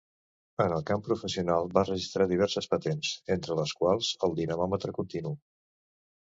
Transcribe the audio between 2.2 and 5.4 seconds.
diverses patents, entre les quals el dinamòmetre continu.